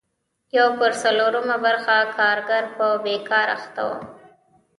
یو 0.57 0.67
پر 0.79 0.91
څلورمه 1.01 1.57
برخه 1.65 1.97
کارګر 2.17 2.63
په 2.77 2.85
بېګار 3.03 3.47
اخته 3.57 3.81
وو. 3.87 3.97